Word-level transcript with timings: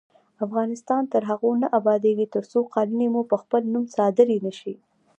افغانستان 0.45 1.03
تر 1.13 1.21
هغو 1.29 1.51
نه 1.61 1.67
ابادیږي، 1.79 2.25
ترڅو 2.35 2.59
قالینې 2.73 3.07
مو 3.13 3.21
په 3.31 3.35
خپل 3.43 3.61
نوم 3.73 3.85
صادرې 3.95 4.37
نشي. 4.45 4.75